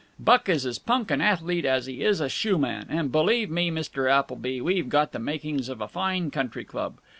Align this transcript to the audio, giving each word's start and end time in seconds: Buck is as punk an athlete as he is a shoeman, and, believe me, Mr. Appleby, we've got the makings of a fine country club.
Buck 0.19 0.49
is 0.49 0.65
as 0.65 0.79
punk 0.79 1.11
an 1.11 1.21
athlete 1.21 1.63
as 1.63 1.85
he 1.85 2.03
is 2.03 2.21
a 2.21 2.27
shoeman, 2.27 2.87
and, 2.89 3.11
believe 3.11 3.51
me, 3.51 3.69
Mr. 3.69 4.09
Appleby, 4.09 4.59
we've 4.59 4.89
got 4.89 5.11
the 5.11 5.19
makings 5.19 5.69
of 5.69 5.79
a 5.79 5.87
fine 5.87 6.31
country 6.31 6.65
club. 6.65 6.97